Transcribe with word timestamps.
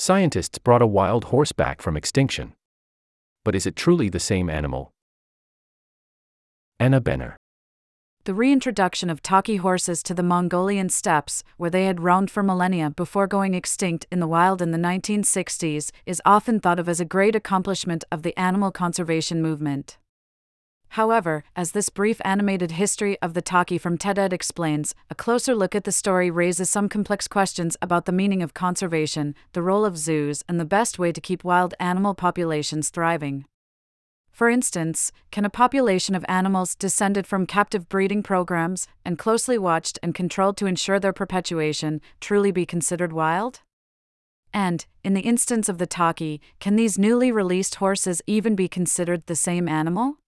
Scientists 0.00 0.58
brought 0.58 0.80
a 0.80 0.86
wild 0.86 1.24
horse 1.24 1.50
back 1.50 1.82
from 1.82 1.96
extinction. 1.96 2.54
But 3.44 3.56
is 3.56 3.66
it 3.66 3.74
truly 3.74 4.08
the 4.08 4.20
same 4.20 4.48
animal? 4.48 4.92
Anna 6.78 7.00
Benner. 7.00 7.36
The 8.22 8.32
reintroduction 8.32 9.10
of 9.10 9.24
takhi 9.24 9.58
horses 9.58 10.04
to 10.04 10.14
the 10.14 10.22
Mongolian 10.22 10.88
steppes, 10.88 11.42
where 11.56 11.68
they 11.68 11.86
had 11.86 12.00
roamed 12.00 12.30
for 12.30 12.44
millennia 12.44 12.90
before 12.90 13.26
going 13.26 13.54
extinct 13.54 14.06
in 14.12 14.20
the 14.20 14.28
wild 14.28 14.62
in 14.62 14.70
the 14.70 14.78
1960s, 14.78 15.90
is 16.06 16.22
often 16.24 16.60
thought 16.60 16.78
of 16.78 16.88
as 16.88 17.00
a 17.00 17.04
great 17.04 17.34
accomplishment 17.34 18.04
of 18.12 18.22
the 18.22 18.38
animal 18.38 18.70
conservation 18.70 19.42
movement. 19.42 19.98
However, 20.90 21.44
as 21.54 21.72
this 21.72 21.90
brief 21.90 22.20
animated 22.24 22.72
history 22.72 23.18
of 23.20 23.34
the 23.34 23.42
takhi 23.42 23.80
from 23.80 23.98
TED-Ed 23.98 24.32
explains, 24.32 24.94
a 25.10 25.14
closer 25.14 25.54
look 25.54 25.74
at 25.74 25.84
the 25.84 25.92
story 25.92 26.30
raises 26.30 26.70
some 26.70 26.88
complex 26.88 27.28
questions 27.28 27.76
about 27.82 28.06
the 28.06 28.12
meaning 28.12 28.42
of 28.42 28.54
conservation, 28.54 29.34
the 29.52 29.62
role 29.62 29.84
of 29.84 29.98
zoos, 29.98 30.42
and 30.48 30.58
the 30.58 30.64
best 30.64 30.98
way 30.98 31.12
to 31.12 31.20
keep 31.20 31.44
wild 31.44 31.74
animal 31.78 32.14
populations 32.14 32.88
thriving. 32.88 33.44
For 34.30 34.48
instance, 34.48 35.10
can 35.30 35.44
a 35.44 35.50
population 35.50 36.14
of 36.14 36.24
animals 36.28 36.76
descended 36.76 37.26
from 37.26 37.44
captive 37.44 37.88
breeding 37.88 38.22
programs 38.22 38.86
and 39.04 39.18
closely 39.18 39.58
watched 39.58 39.98
and 40.00 40.14
controlled 40.14 40.56
to 40.58 40.66
ensure 40.66 41.00
their 41.00 41.12
perpetuation 41.12 42.00
truly 42.20 42.52
be 42.52 42.64
considered 42.64 43.12
wild? 43.12 43.60
And, 44.54 44.86
in 45.02 45.14
the 45.14 45.22
instance 45.22 45.68
of 45.68 45.78
the 45.78 45.86
takhi, 45.88 46.40
can 46.60 46.76
these 46.76 46.98
newly 46.98 47.32
released 47.32 47.74
horses 47.74 48.22
even 48.26 48.54
be 48.54 48.68
considered 48.68 49.26
the 49.26 49.36
same 49.36 49.68
animal? 49.68 50.18